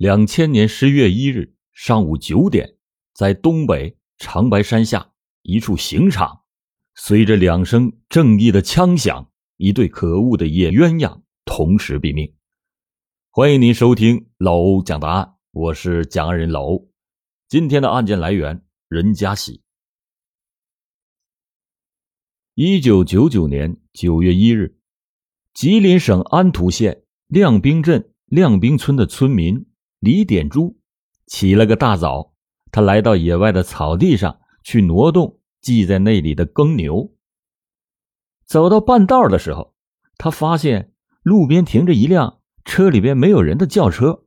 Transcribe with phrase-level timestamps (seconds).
[0.00, 2.78] 两千年十月一日上午九点，
[3.12, 6.42] 在东北长白山下一处刑场，
[6.94, 12.34] 随着两声正义的枪响，一对可恶的野鸳鸯同时毙命。
[13.30, 16.90] 欢迎您收听老欧讲答案，我是讲案人老欧。
[17.46, 19.62] 今天的案件来源：任家喜。
[22.54, 24.78] 一九九九年九月一日，
[25.52, 29.66] 吉林省安图县亮兵镇亮兵村的村民。
[30.00, 30.78] 李点珠
[31.26, 32.32] 起了个大早，
[32.72, 37.12] 他来到野外的草地上去挪动系在那里的耕牛。
[38.46, 39.74] 走到半道的时候，
[40.16, 44.24] 他发现路边停着一辆车，里边没有人的轿车。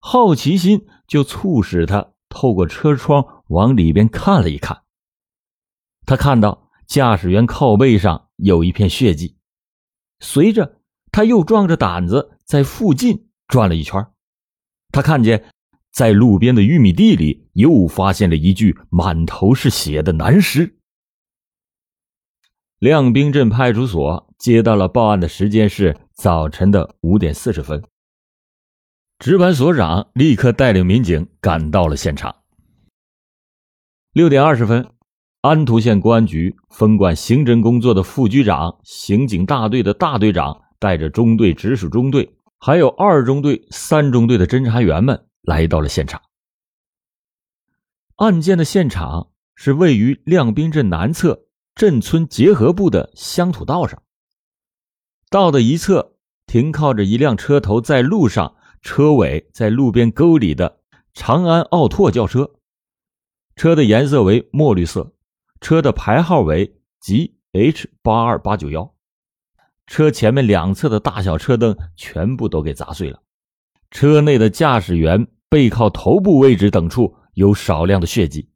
[0.00, 4.82] 好奇心就促使他透过车窗往里边看了一看。
[6.04, 9.38] 他看到驾驶员靠背上有一片血迹，
[10.20, 14.06] 随着他又壮着胆子在附近转了一圈。
[14.90, 15.44] 他看见，
[15.92, 20.76] 在路边的玉米地里又发现了一具满头是血的男尸。
[22.78, 27.82] 亮兵镇派出所接到了报案的时间是早晨的五点四十分。
[29.18, 32.36] 值班所长立刻带领民警赶到了现场。
[34.12, 34.92] 六点二十分，
[35.40, 42.37] 安图县公安局分管刑侦工作的副局长、刑警大队的大队长带着中队直属中队。
[42.58, 46.22] 还有二中队、三中队的侦查员们来到了现场。
[48.16, 54.02] 案件的现场是位于亮兵镇南侧镇村结合部的乡土道上。
[55.30, 60.80] 道的一侧停靠着一辆车头在路上、车尾在路边沟里的
[61.12, 62.56] 长安奥拓轿车，
[63.54, 65.12] 车的颜色为墨绿色，
[65.60, 68.94] 车的牌号为 G H 八二八九幺。
[69.88, 73.22] 车前面两侧的大小车灯全部都给砸碎了，
[73.90, 78.50] 车内的驾驶员背靠头部位置等处有少量的血迹。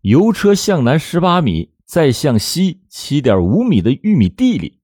[0.00, 4.80] 由车向南十八米，再向西七点五米的玉米地里，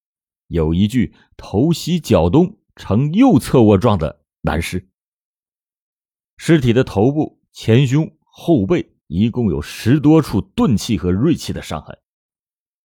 [0.47, 4.89] 有一具头西脚东呈右侧卧状的男尸。
[6.37, 11.99] 尸体的头部、前胸、后背一共有十多处钝器和锐器的伤痕。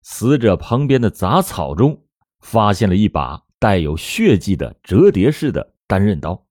[0.01, 2.04] 死者旁边的杂草中。
[2.45, 6.45] 发现了一把带有血迹的折叠式的单刃刀，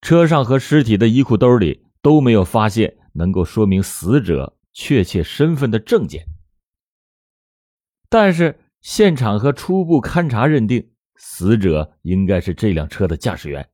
[0.00, 6.26] 车上和尸体的衣裤兜里都没有发现能够说明死者确切身份的证件。
[8.08, 13.68] 但是现场和初步勘查认定，死者应该是这辆车的驾驶员。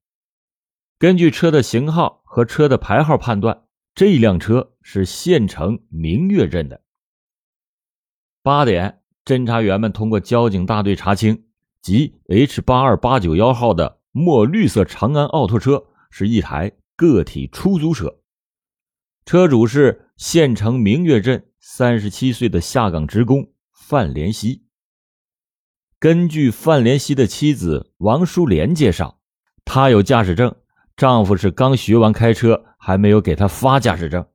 [0.98, 6.82] 根据车的型号和车的牌号判断，这辆车是县城明月镇的。
[8.42, 8.99] 八点。
[9.24, 11.44] 侦查员们通过交警大队查清，
[11.82, 18.18] 即 H 八二八九幺号的墨绿色长安奥拓车是一台个体出租车，
[19.24, 24.64] 车主是县城明月镇三十七岁的下岗职工范连熙。
[25.98, 29.20] 根据范连熙的妻子王淑莲介绍，
[29.64, 30.56] 她有驾驶证，
[30.96, 34.26] 丈夫是刚学完开车，还没有给她发驾驶证。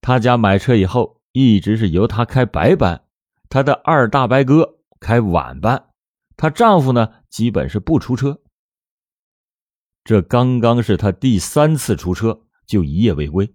[0.00, 3.02] 她家买车以后，一直是由她开白班。
[3.48, 5.90] 她的二大伯哥开晚班，
[6.36, 8.40] 她丈夫呢基本是不出车。
[10.04, 13.54] 这刚刚是她第三次出车，就一夜未归。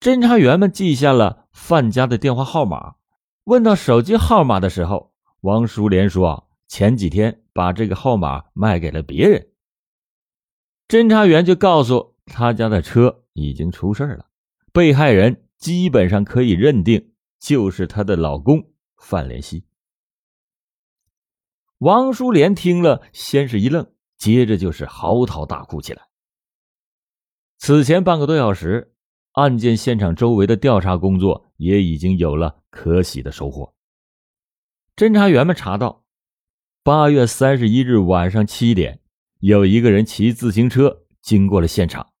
[0.00, 2.96] 侦查员们记下了范家的电话号码，
[3.44, 9.48] 问到手机号码的时候，王淑莲说前几天把这个号码卖给了别人。
[10.88, 14.26] 侦查员就告诉他家的车已经出事了，
[14.72, 17.11] 被害人基本上可以认定。
[17.42, 19.64] 就是她的老公范连熙。
[21.78, 26.06] 王淑莲听了，先是一愣，接着就是嚎啕大哭起来。
[27.58, 28.94] 此前半个多小时，
[29.32, 33.74] 案件现场周围的调查工作也已经有了可喜的收获。
[34.94, 36.04] 侦查员们查到，
[36.84, 39.00] 八月三十一日晚上七点，
[39.40, 42.12] 有一个人骑自行车经过了现场。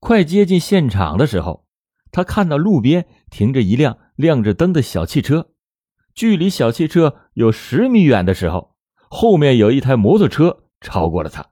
[0.00, 1.64] 快接近现场的时候，
[2.10, 3.98] 他看到路边停着一辆。
[4.16, 5.50] 亮着灯的小汽车，
[6.14, 8.74] 距离小汽车有十米远的时候，
[9.08, 11.50] 后面有一台摩托车超过了他。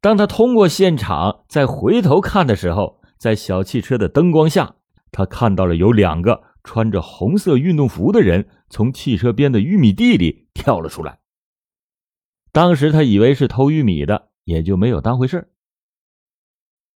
[0.00, 4.76] 当他通过现场再回头看的时候，在小汽车的灯光下，
[5.10, 11.18] 他看到了有两个穿着红色运动服的人从汽车边的玉米地里跳了出来。
[12.52, 15.50] 当时他以为是偷玉米的，也就没有当回事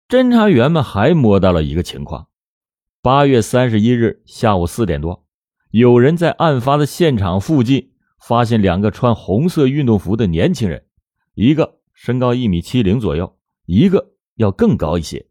[0.07, 2.27] 侦查员们还摸到了一个情况。
[3.07, 5.25] 八月三十一日下午四点多，
[5.71, 10.83] 有人在案发的现场附近发现两个穿红色运动服的年轻人，
[11.33, 15.25] 一个身高一米七零左右，一个要更高一些。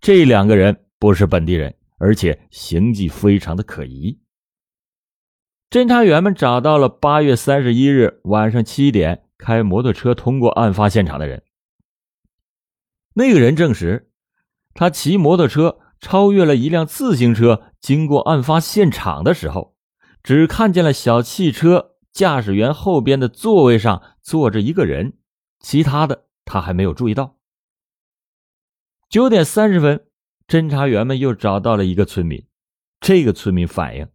[0.00, 4.18] 这两个人不是本地人，而且行迹非常的可疑。
[5.70, 11.44] 侦查员们找到了八月三十一日晚上七点开摩托车通过案发现场的人。
[13.14, 14.10] 那个人证实，
[14.74, 19.76] 他骑摩托车超越了一辆自行车，经过案发现场的时候，
[20.22, 25.14] 只看见了小汽车驾驶员后边的座位上坐着一个人，
[25.60, 27.36] 其他的他还没有注意到。
[29.08, 30.04] 九点三十分，
[30.48, 32.44] 侦查员们又找到了一个村民，
[33.00, 34.08] 这个村民反映。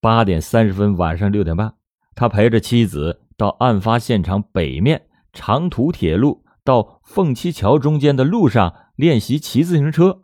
[0.00, 1.74] 八点三十分，晚上六点半，
[2.14, 10.22] 他陪着妻子到案发现场北面长途铁路到凤栖桥中间的路上练习骑自行车。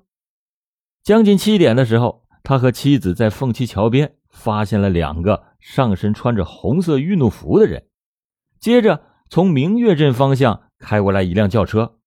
[1.04, 7.86] 将近七点的时候，他和妻子在凤栖桥边发现了两个上身穿着红色运动服的人。
[8.58, 11.98] 接着，从明月镇方向开过来一辆轿车，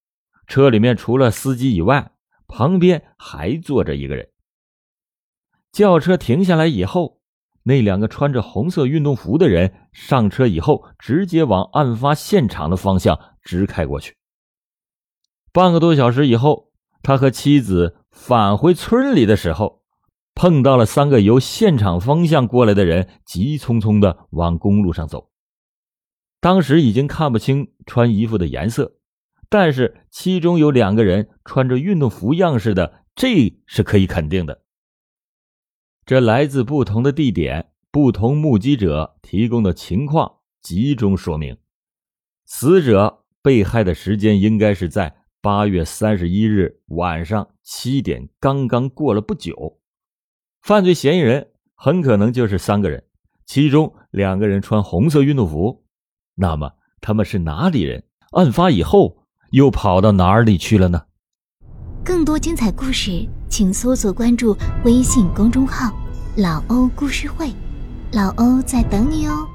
[0.48, 2.10] 车里面除了司机以外，
[2.48, 4.30] 旁边还坐着一个人。
[5.70, 7.18] 轿车停下来以后。
[7.64, 14.16] 那两个穿着红色运动服的人上车以后，直接往案发现场的方向直开过去。
[15.52, 16.70] 半个多小时以后，
[17.02, 19.84] 他和妻子返回村里的时候，
[20.34, 25.30] 碰到了三个由现场方向过来的人，急匆匆的往公路上走。
[26.40, 28.96] 当时已经看不清穿衣服的颜色，
[29.48, 34.62] 但是其中有两个人穿着运动服样式的，这是可以肯定的。
[36.04, 41.56] 这来自不同的地点、不同目击者提供的情况集中说明，
[42.44, 45.17] 死者被害的时间应该是在
[45.48, 49.80] 八月三十一日晚上七点刚刚过了不久。
[50.60, 53.02] 犯罪嫌疑人很可能就是三个人，
[53.46, 55.86] 其中两个人穿红色运动服。
[56.34, 58.04] 那么他们是哪里人？
[58.32, 61.06] 案发以后又跑到哪里去了呢？
[62.04, 64.54] 更多精彩故事，请搜索关注
[64.84, 65.98] 微信公众号
[66.36, 67.50] “老欧故事会”，
[68.12, 69.48] 老欧在等你哦。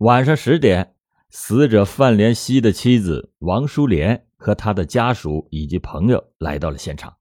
[0.00, 0.94] 晚上十点，
[1.30, 7.16] 死者范连熙的妻子王淑莲和他的家属以及朋友来到了现场。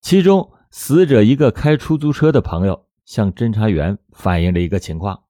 [0.00, 5.24] 其中，死者一个开出租车的朋友向侦查员反映了一个情况：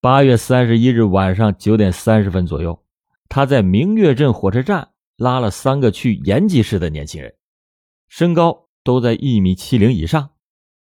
[0.00, 2.84] 八月三十一日晚上九点三十分左右，
[3.28, 4.90] 他在明月镇火车站。
[5.16, 7.36] 拉了三个去延吉市的年轻人，
[8.08, 10.30] 身高都在一米七零以上，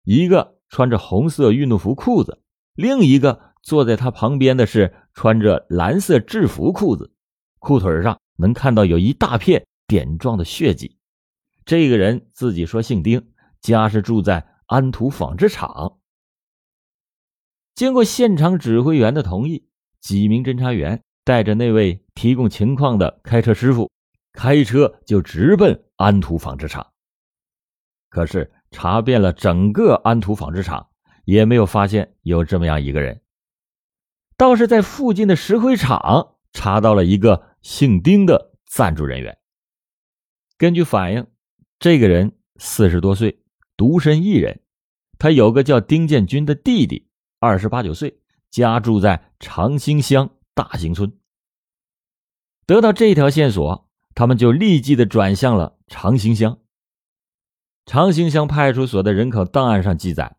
[0.05, 2.41] 一个穿着红色运动服裤子，
[2.75, 7.13] 另一个坐在他旁边的是穿着蓝色制服裤子，
[7.59, 10.97] 裤腿上能看到有一大片点状的血迹。
[11.65, 15.99] 这个人自己说姓丁，家是住在安图纺织厂。
[17.75, 19.69] 经过现场指挥员的同意，
[20.01, 23.91] 几名侦查员带着那位提供情况的开车师傅。
[24.33, 26.87] 开车就直奔安图纺织厂，
[28.09, 30.89] 可是查遍了整个安图纺织厂，
[31.25, 33.23] 也没有发现有这么样一个人。
[34.37, 39.39] 倒是在附近的石灰厂查到了一个姓丁的赞助人员。
[40.57, 41.27] 根据反映，
[41.79, 43.43] 这个人四十多岁，
[43.77, 44.61] 独身一人，
[45.19, 47.09] 他有个叫丁建军的弟弟，
[47.39, 48.21] 二十八九岁，
[48.51, 51.13] 家住在长兴乡大兴村。
[52.67, 53.87] 得到这条线索。
[54.13, 56.59] 他们就立即的转向了长兴乡。
[57.87, 60.37] 长兴乡派出所的人口档案上记载，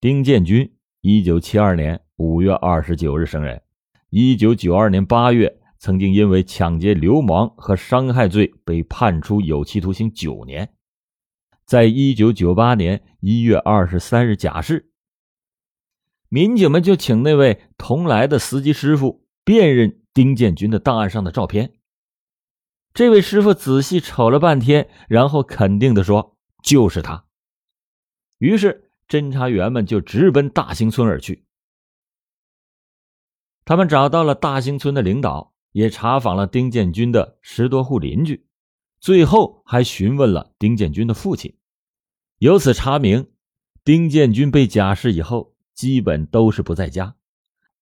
[0.00, 3.62] 丁建军，一九七二年五月二十九日生人，
[4.10, 10.74] 一九九二年八月曾经因为抢劫流氓和伤害罪被判处有期徒刑九年，
[11.64, 14.92] 在一九九八年一月二十三日假释，
[16.28, 21.72] 民警们就请那位同来的司机师傅辨认丁建军的档案上的照片。
[22.92, 27.24] 这位师傅仔细瞅了半天，然后肯定的说：“就是他。”
[28.36, 31.46] 于是侦查员们就直奔大兴村而去。
[33.64, 38.46] 他们找到了大兴村的领导，也查访了丁建军的十多户邻居，
[39.00, 41.56] 最后还询问了丁建军的父亲。
[42.38, 43.30] 由此查明，
[43.84, 47.16] 丁建军被假释以后，基本都是不在家。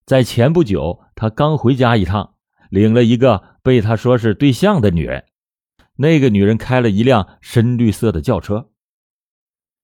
[0.05, 2.35] 在前不久，他刚回家一趟。
[2.71, 5.25] 领了一个被他说是对象的女人，
[5.97, 8.71] 那个女人开了一辆深绿色的轿车。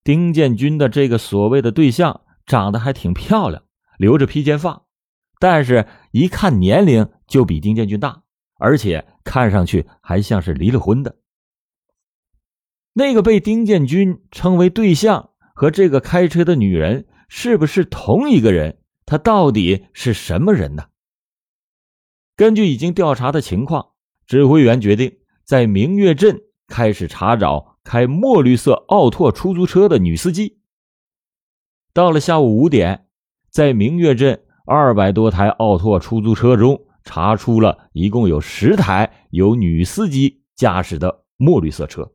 [0.02, 3.62] 丁建军的这个所谓的对象长得还挺漂亮，
[3.96, 4.83] 留着披肩发，
[5.38, 8.22] 但是一看年龄就比丁建军大，
[8.56, 11.16] 而且看上去还像是离了婚的。
[12.92, 18.78] 那个被丁建军称为对象和这个开车的女人是不是同一个人？
[19.06, 20.84] 他到底是什么人呢？
[22.36, 23.90] 根据已经调查的情况，
[24.26, 30.58] 指挥员决定在明月镇开始查找开墨绿色奥拓出租车的女司机。
[31.92, 33.06] 到了下午五点，
[33.50, 42.12] 在明月镇二百多台奥拓出租车中，查出了一共有十台由女司机驾驶的墨绿色车。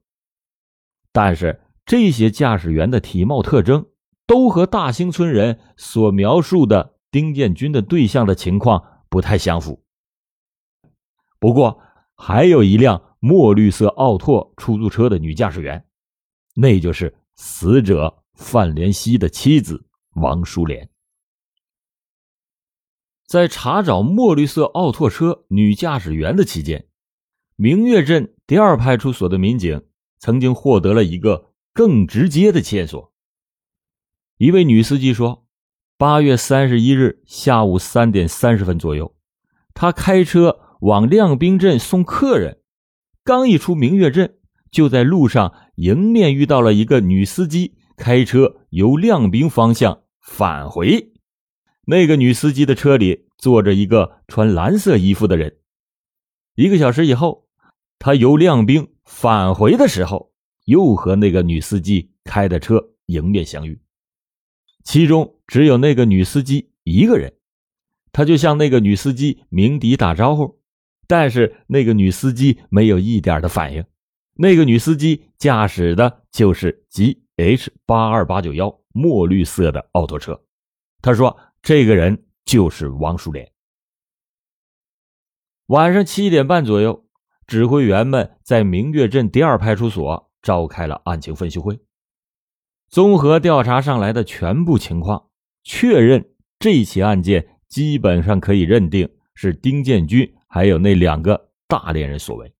[1.12, 3.86] 但是这些驾驶员的体貌特征
[4.26, 9.84] 都和大兴村人所描述的丁建军的对象的情况不太相符。
[11.40, 11.80] 不过，
[12.16, 15.86] 还有一辆墨绿色奥拓出租车的女驾驶员，
[16.56, 20.90] 那就是死者范连熙的妻子王淑莲。
[23.30, 26.88] 在查找墨绿色奥拓车女驾驶员的期间，
[27.56, 29.84] 明月镇第二派出所的民警
[30.18, 33.14] 曾经获得了一个更直接的线索。
[34.40, 35.46] 一位女司机说，
[35.96, 39.16] 八月三十一日下午三点三十分左右，
[39.76, 40.60] 她开车。
[40.80, 42.60] 往亮兵镇送客人，
[43.26, 44.36] 刚一出明月镇，
[44.72, 51.19] 就在路上迎面遇到了一个女司机开车由亮兵方向返回。
[51.90, 55.58] 那个女司机的车里坐着一个穿蓝色衣服的人。
[56.54, 57.48] 一个小时以后，
[57.98, 60.32] 他由亮兵返回的时候，
[60.66, 63.82] 又和那个女司机开的车迎面相遇，
[64.84, 67.34] 其中只有那个女司机一个人，
[68.12, 70.60] 他就向那个女司机鸣笛打招呼。
[71.08, 73.84] 但是那个女司机没有一点的反应。
[74.36, 80.40] 那个女司机驾驶的就是 G H 八二八九幺墨绿色的奥拓车。
[81.02, 83.52] 他说：“这个人就是王淑莲。”
[85.68, 87.06] 晚上七点半左右，
[87.46, 91.80] 指挥员们在明月镇第二派出所召开了案情分析会，
[92.88, 95.30] 综合调查上来的全部情况，
[95.64, 100.36] 确认这起案件基本上可以认定是丁建军。
[100.52, 102.56] 还有那两个大连人所为，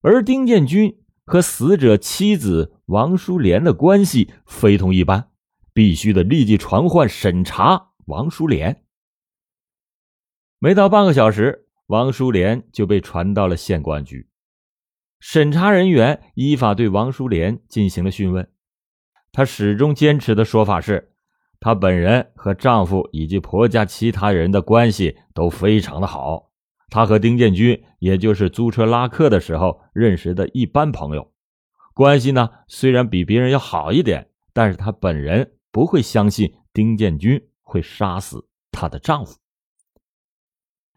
[0.00, 5.29] 而丁建军和死者妻子王淑莲的关系非同一般，
[5.80, 8.84] 必须得立即传唤审查王淑莲。
[10.58, 14.28] 没到半个小时，王淑莲就被传到了县公安局。
[15.20, 18.46] 审查人员依法对王淑莲进行了讯问，
[19.32, 21.14] 她始终坚持的说法是，
[21.60, 26.50] 她本人和丈夫以及婆家其他人的关系都非常的好。
[26.90, 31.32] 她和丁建军，也就是租车拉客的时候认识的一般朋友，
[31.94, 39.38] 关系呢虽然比别人要好一点，但是她本人不会相信丁建军会杀死她的丈夫。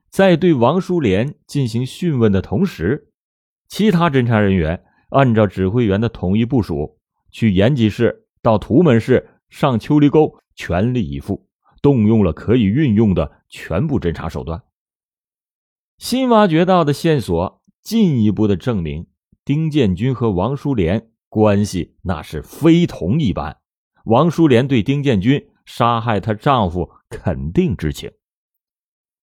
[0.09, 3.11] 在对王淑莲进行讯问的同时，
[3.67, 6.99] 其他侦查人员按照指挥员的统一部署，
[7.31, 11.47] 去延吉市、到图门市、上秋梨沟，全力以赴，
[11.81, 14.61] 动用了可以运用的全部侦查手段。
[15.97, 19.07] 新挖掘到的线索进一步的证明，
[19.43, 23.62] 丁建军和王淑莲关系那是非同一般。
[24.03, 28.12] 王淑莲对丁建军杀害她丈夫肯定知情。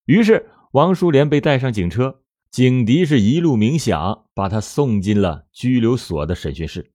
[0.04, 6.92] 于是，王淑莲被带上警车，警笛是一路鸣响，把她送进了拘留所的审讯室。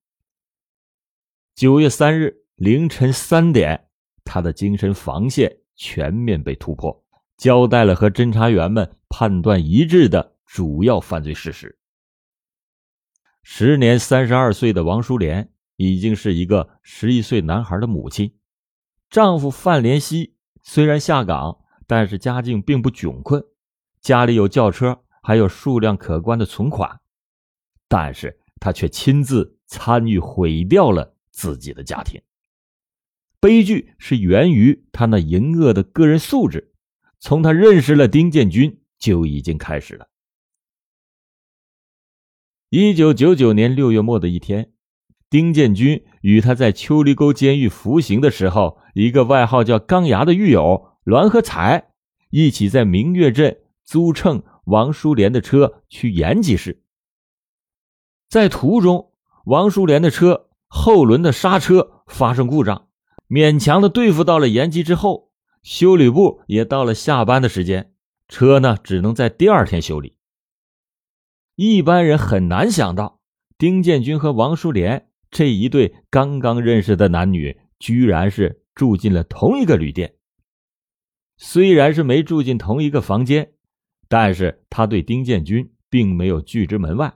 [1.53, 3.87] 九月三日凌晨三点，
[4.23, 7.03] 她的精神防线全面被突破。
[7.37, 11.77] 交代了和侦查员们判断一致的主要犯罪事实。
[13.43, 18.33] 时年三十二岁的王淑莲已经是一个十一岁男孩的母亲，
[19.09, 23.43] 丈夫范连熙虽然下岗，但是家境并不窘困，
[24.01, 27.01] 家里有轿车，还有数量可观的存款，
[27.87, 32.21] 但是他却亲自参与毁掉了自己的家庭。
[33.39, 36.71] 悲剧是源于他那淫恶的个人素质。
[37.17, 40.09] 从他认识了丁建军就已经开始了。
[42.69, 44.73] 一九九九年六月末的一天，
[45.35, 51.89] 丁建军与他在秋梨沟监狱服刑的时候，一个外号叫“钢牙”的狱友栾和才
[52.29, 56.81] 一起在明月镇租乘王淑莲的车去延吉市。
[58.29, 59.11] 在途中，
[59.43, 62.87] 王淑莲的车后轮的刹车发生故障，
[63.27, 65.33] 勉强的对付到了延吉之后。
[65.63, 67.91] 修理部也到了下班的时间，
[68.29, 70.15] 车呢只能在第二天修理。
[71.55, 73.19] 一般人很难想到，
[73.57, 80.15] 丁建军和王淑莲这一对刚刚认识的男女，居然是住进了同一个旅店。
[81.35, 83.51] 虽然是没住进同一个房间，
[84.07, 87.13] 但是他对丁建军并没有拒之门外。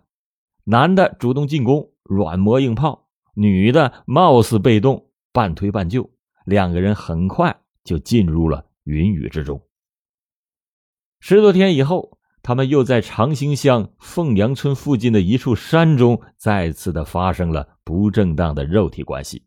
[0.66, 6.12] 男的主动进攻，软磨硬泡；女的貌似被动，半推半就。
[6.44, 7.62] 两个人很快。
[7.86, 9.66] 就进入了云雨之中。
[11.22, 12.19] 十多天以后，
[12.50, 19.44] 他们又在长兴乡凤阳村附近的一处山中再次的发生了不正当的肉体关系。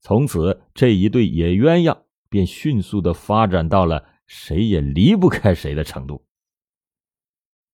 [0.00, 1.96] 从此，这一对野鸳鸯
[2.28, 6.24] 便迅速的发展到了谁也离不开谁的程度。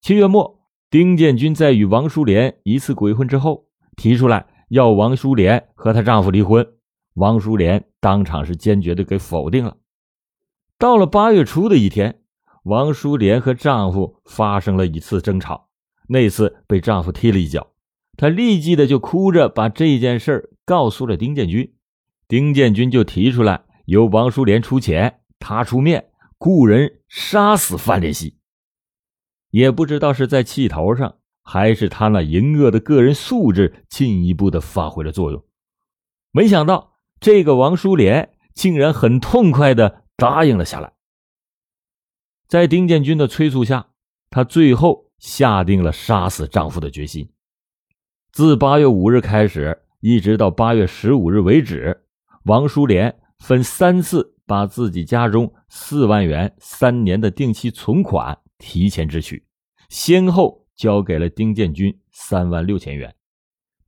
[0.03, 0.61] 七月末，
[0.91, 6.75] 丁建军在与王淑莲一次鬼混之后，提出来要王淑莲和她丈夫离婚。
[7.15, 9.79] 王淑莲当场是坚决的给否定了。
[10.77, 12.21] 到了八月初的一天，
[12.69, 15.71] 王淑莲和丈夫发生了一次争吵，
[16.07, 17.69] 那次被丈夫踢了一脚，
[18.19, 21.75] 她立即的就哭着把这件事告诉了丁建军。
[22.29, 28.37] 丁建军就提出来由王淑莲出钱，他出面雇人杀死范连熙。
[29.51, 35.43] 也不知道是在气头上，还是他那淫恶的个人素质进一步的发挥了作用。
[36.33, 40.93] 没想到这个王淑莲竟然很痛快的答应了下来。
[42.49, 43.89] 在丁建军的催促下，
[44.31, 47.31] 她最后下定了杀死丈夫的决心。
[48.33, 52.05] 自八月五日开始，一直到八月十五日为止，
[52.45, 58.39] 王淑莲分三次把自己家中四万元三年的定期存款。
[58.59, 59.47] 提前支取，
[59.89, 63.15] 先后交给了丁建军三万六千元，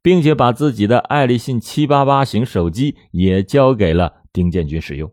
[0.01, 5.13] 并且把自己的爱立信七八八型手机也交给了丁建军使用。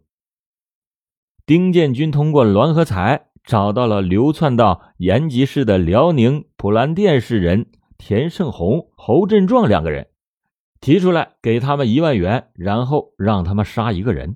[1.43, 10.09] 丁建军通过栾和才找到了流窜到延吉市的辽宁普兰店市人田胜红、侯振壮两个人，
[10.79, 14.35] 提出来给他们一万元，然后让他们杀一个人。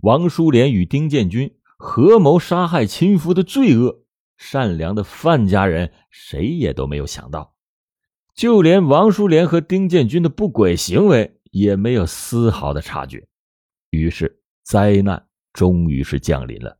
[0.00, 1.56] 王淑莲与丁建军。
[1.76, 4.04] 合谋杀害亲夫的罪恶，
[4.38, 7.56] 善良的范家人谁也都没有想到，
[8.34, 13.26] 就连王淑莲和丁建军的不轨行为也没有丝毫的察觉。
[13.90, 16.78] 于是，灾难终于是降临了。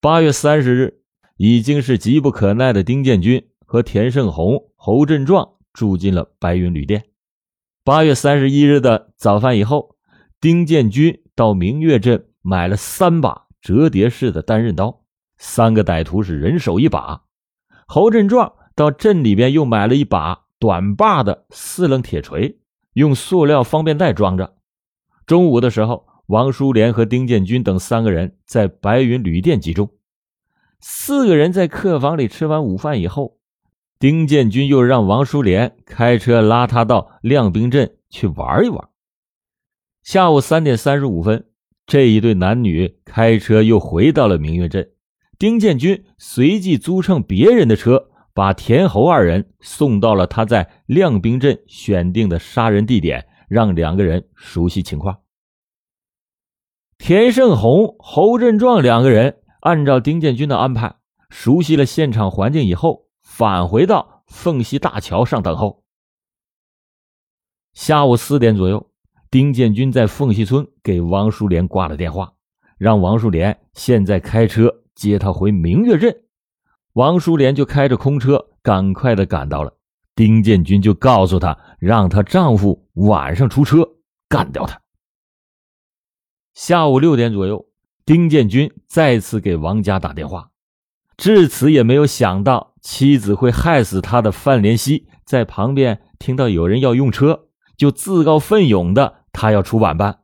[0.00, 1.00] 八月三十日，
[1.38, 7.06] 已经是急不可耐的丁建军和田胜红、侯振壮住进了白云旅店。
[7.82, 9.96] 八月三十一日的早饭以后，
[10.40, 13.46] 丁建军到明月镇买了三把。
[13.60, 15.02] 折叠式的单刃刀，
[15.36, 17.24] 三个歹徒是人手一把。
[17.88, 22.60] 侯振壮到镇里边又买了一把短把的四棱铁锤，
[22.92, 24.54] 用塑料方便袋装着。
[25.26, 29.88] 中午的时候，王淑莲和丁建军等三个人在白云旅店集中。
[30.78, 33.38] 四个人在客房里吃完午饭以后，
[33.98, 38.88] 丁建军又让王淑莲开车拉他到亮兵镇去玩一玩。
[40.02, 41.46] 下午三点三十五分。
[41.86, 44.90] 这一对男女开车又回到了明月镇，
[45.38, 55.16] 丁建军随即租乘别人的车，把田侯二人送到了他在亮兵镇选定的杀人地点，让两个人熟悉情况。
[56.98, 60.96] 田胜红、侯振壮两个人按照丁建军的安排，
[61.30, 65.82] 熟悉了现场环境以后，返回到凤溪大桥上等候。
[67.72, 68.90] 下午四点左右。
[69.30, 72.32] 丁建军在凤溪村给王淑莲挂了电话，
[72.78, 76.22] 让王淑莲现在开车接他回明月镇。
[76.94, 79.70] 王淑莲就开着空车，赶快的赶到了。
[80.14, 83.86] 丁建军就告诉她，让她丈夫晚上出车
[84.30, 84.80] 干掉他。
[86.58, 87.68] 下午六点左右，
[88.04, 90.50] 丁建军再次给王家打电话，
[91.16, 97.46] 至此也没有想到妻子会害死他的范连熙，在旁边听到有人要用车。
[97.76, 100.18] 就自告奋勇的，他要出晚班，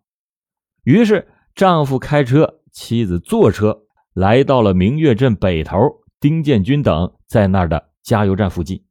[0.83, 5.79] 于是丈夫开车，妻子坐车，来到了明月镇北头
[6.18, 8.85] 丁建军等在那儿的加油站附近。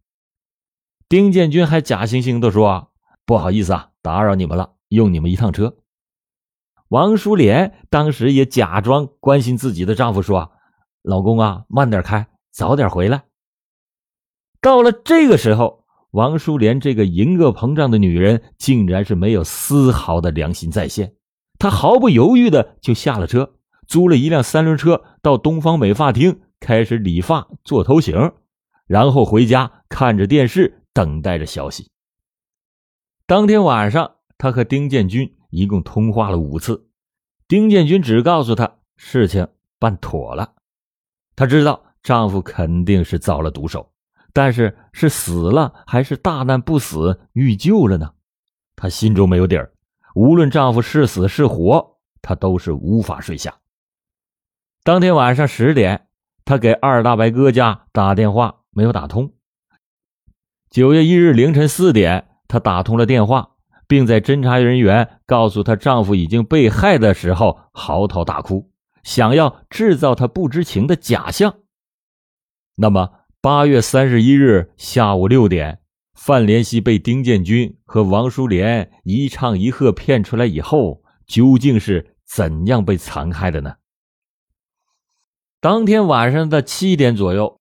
[1.10, 2.94] 丁建军还假惺惺的说
[3.28, 5.76] ：“不好意思啊，打扰你们了，用你们一趟车。”
[6.94, 10.52] 王淑莲当时也假装关心自己的丈夫说
[11.02, 13.24] ：“老公啊，慢点开，早点回来。”
[14.62, 15.82] 到了这个时候。
[16.12, 21.16] 王淑莲这个淫恶膨胀的女人，竟然是没有丝毫的良心在线。
[21.58, 23.56] 她毫不犹豫的就下了车，
[23.88, 28.34] 租了一辆三轮车到东方美发厅开始理发做头型，
[28.86, 31.90] 然后回家看着电视等待着消息。
[33.26, 36.88] 当天晚上，她和丁建军一共通话了五次，
[37.48, 40.54] 丁建军只告诉她事情办妥了，
[41.36, 43.92] 她知道丈夫肯定是遭了毒手。
[44.34, 48.14] 但是是死了还是大难不死遇救了呢？
[48.76, 49.72] 她心中没有底儿。
[50.16, 53.60] 无论丈夫是死是活，她都是无法睡下。
[54.84, 56.08] 当天晚上十点，
[56.46, 59.34] 她给二大白哥家打电话，没有打通。
[60.72, 63.52] 九月一日凌晨四点，她打通了电话，
[63.94, 68.72] 并在侦查人员告诉她丈夫已经被害的时候嚎啕大哭，
[69.04, 71.60] 想要制造她不知情的假象，
[72.74, 75.82] 那么八月三十一日下午六点，
[76.16, 83.76] 范连熙被丁建军和王淑莲一唱一和骗出来以后，究竟是怎样被残害的呢？
[85.62, 87.60] 当天晚上的七点左右，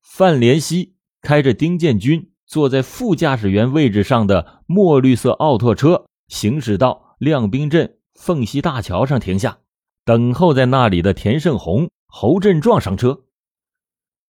[0.00, 9.58] 范连熙开着丁建军坐在副驾驶员位置上的墨绿色奥拓车，行驶到亮滨镇凤溪大桥上停下，
[10.04, 13.24] 等候在那里的田胜红、侯振壮上车。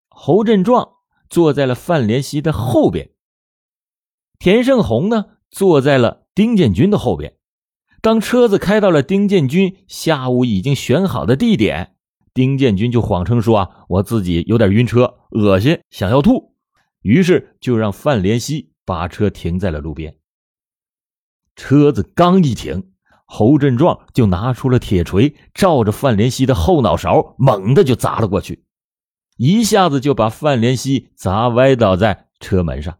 [0.08, 0.90] 侯振壮
[1.28, 3.10] 坐在了范连熙的后边，
[4.38, 7.36] 田胜红呢坐在了丁建军的后边。
[8.02, 11.94] 当车子开到了丁建军下午已经选好的地点。
[12.32, 16.54] 丁建军就谎称说：“啊，我自己有点晕车，恶心，想要吐。”
[17.02, 20.16] 于是就让范连熙把车停在了路边。
[21.56, 22.92] 车子刚一停，
[23.26, 28.64] 侯振壮就拿出了铁锤，照着范连熙的后脑勺猛地就砸了过去，
[29.36, 32.98] 一下子就把范连熙砸歪倒在车门上。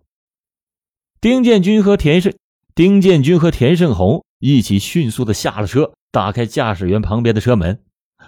[1.20, 2.34] 丁建军和田胜，
[2.74, 7.84] 丁建军和田胜红一起迅速的下了车，打开驾驶员旁边的车门。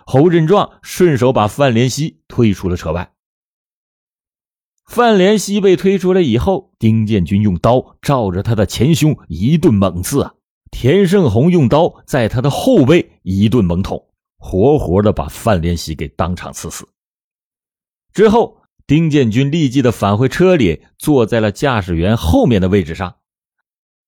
[0.06, 3.12] 侯振壮顺手把范连熙推出了车外。
[4.92, 10.34] 范连熙被推出来以后，丁建军用刀照着他的前胸一顿猛刺啊！
[10.70, 14.04] 田胜红用刀在他的后背一顿猛捅，
[14.36, 16.86] 活活的把范连熙给当场刺死。
[18.12, 23.14] 之后，丁建军立即的返回车里，坐在了驾驶员后面的位置上。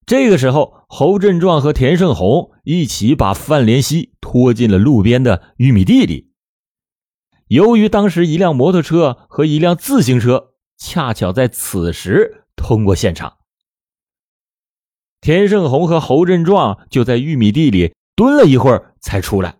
[0.04, 6.32] 这个时候，侯振壮和田胜红一起把范连熙拖进了路边的玉米地里。
[7.48, 13.38] 由于当时一辆摩托车和一辆自行车恰巧在此时通过现场，
[15.20, 19.58] 田胜红和侯振壮就在玉米地里蹲了一会儿才出来。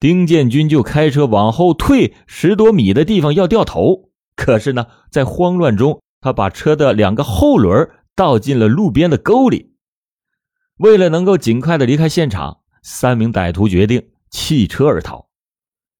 [0.00, 7.90] 丁建军就开车往后退十多米的地方要掉头，可是呢，在慌乱中，他把车的两个后轮。
[8.18, 9.76] 倒进了路边的沟里。
[10.78, 15.28] 为了能够尽快的离开现场，三名歹徒决定弃车而逃。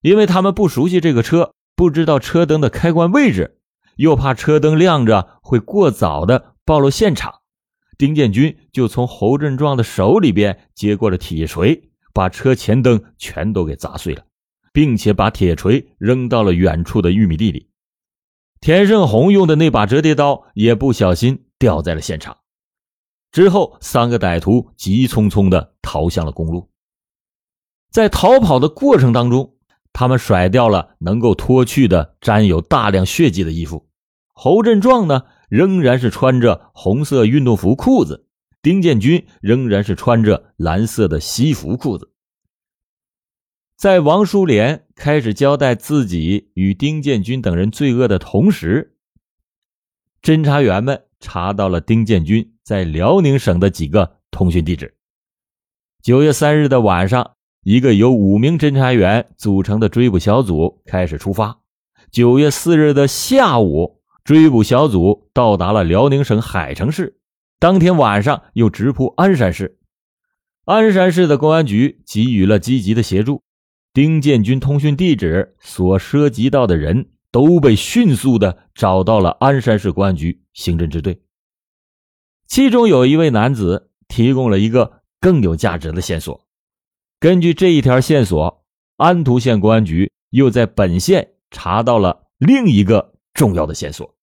[0.01, 3.58] 因为他们不熟悉这个车，不知道车灯的开关位置，
[3.99, 7.43] 又怕车灯亮着会过早的暴露现场。
[7.99, 14.25] 丁建军就从侯振壮的手里边接过了铁锤，把车前灯全都给砸碎了，
[14.73, 17.71] 并且把铁锤扔到了远处的玉米地里。
[18.61, 21.45] 田胜红用的那把折叠刀也不小心。
[21.59, 22.37] 掉在了现场。
[23.33, 26.71] 之后，三个歹徒急匆匆的逃向了公路。
[27.91, 29.57] 在逃跑的过程当中，
[29.93, 33.88] 他们甩掉了能够脱去的沾有大量血迹的衣服。
[34.41, 38.25] 侯振壮呢，仍然是穿着红色运动服裤子；
[38.63, 42.13] 丁建军仍然是穿着蓝色的西服裤子。
[43.77, 48.95] 在王淑莲开始交代自己与丁建军等人罪恶的同时，
[50.23, 51.03] 侦查员们。
[51.21, 54.95] 查到了丁建军在辽宁省的几个通讯地址。
[56.01, 57.33] 九月三日的晚上，
[57.65, 61.59] 一个由五名侦查员组成的追捕小组开始出发。
[62.13, 63.98] 九月四日的下午，
[64.29, 67.19] 追捕小组到达了辽宁省海城市。
[67.59, 69.79] 当天晚上又直扑鞍山市。
[70.67, 73.43] 鞍山市的公安局给予了积极的协助，
[73.95, 77.09] 丁建军通讯地址所涉及到的人。
[77.31, 81.23] 都被迅速的找到了鞍山市公安局刑侦支队。
[82.47, 86.47] 其中有一位男子提供了一个更有价值的线索。
[87.21, 88.65] 根据这一条线索，
[88.97, 94.18] 安图县公安局又在本县查到了另一个重要的线索。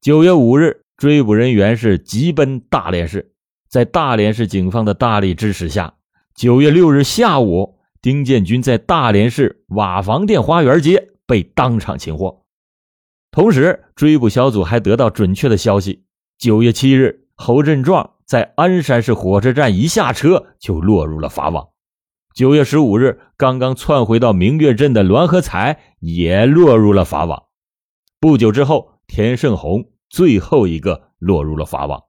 [0.00, 3.34] 九月五日，追捕人员是急奔大连市，
[3.68, 5.92] 在大连市警方的大力支持下，
[6.34, 11.08] 九月六日下午，丁建军在大连市瓦房店花园街。
[11.26, 12.44] 被当场擒获，
[13.30, 16.06] 同时追捕小组还得到准确的消息：
[16.38, 21.72] 九月七日，侯振壮在鞍山市火车站一下车就落入了法网；
[22.34, 27.44] 九月十五日，刚刚窜回到明月镇的栾和才也落入了法网。
[28.18, 32.04] 不久之后，田胜红最后一个落入了法网。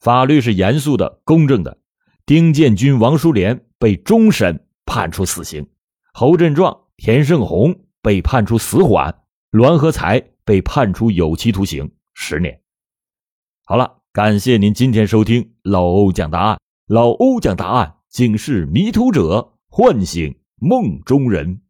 [0.00, 1.78] 法律是严肃的、公正的。
[2.24, 5.68] 丁建军、王淑莲被终审判处死刑，
[6.14, 7.82] 侯振壮、田胜红。
[8.02, 12.60] 被判处死缓，栾和才被判处有期徒刑十年。
[13.64, 16.60] 好了，感谢您今天收听老欧讲答案。
[16.86, 21.62] 老欧讲答案，警示迷途者，唤醒梦中人。